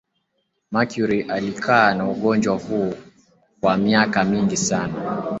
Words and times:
mercury 0.71 1.21
alikaa 1.23 1.93
na 1.93 2.09
ugonjwa 2.09 2.57
huo 2.57 2.93
kwa 3.59 3.77
miaka 3.77 4.23
mingi 4.23 4.57
sana 4.57 5.23